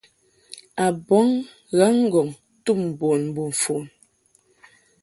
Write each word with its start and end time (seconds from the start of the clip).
A 0.83 0.85
bɔŋ 1.07 1.27
ghaŋ-ŋgɔŋ 1.77 2.27
tum 2.63 2.81
bun 2.97 3.21
mbo 3.29 3.41
mfon. 3.51 3.83